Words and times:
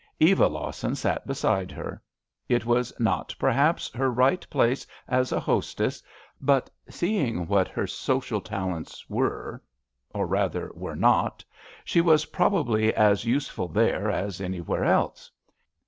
Eva 0.19 0.47
Lawson 0.47 0.95
sat 0.95 1.27
beside 1.27 1.69
her. 1.71 2.01
It 2.49 2.65
was 2.65 2.91
not, 2.99 3.35
perhaps, 3.37 3.87
her 3.93 4.09
right 4.11 4.43
place 4.49 4.87
as 5.07 5.31
a 5.31 5.39
hostess; 5.39 6.01
but, 6.41 6.71
seeing 6.89 7.45
what 7.45 7.67
her 7.67 7.85
social 7.85 8.41
talents 8.41 9.07
were— 9.11 9.61
or, 10.15 10.25
rather, 10.25 10.71
were 10.73 10.95
not— 10.95 11.45
she 11.85 12.01
was 12.01 12.25
probably 12.25 12.91
as 12.95 13.25
useful 13.25 13.67
there 13.67 14.09
as 14.09 14.41
anywhere 14.41 14.85
else. 14.85 15.29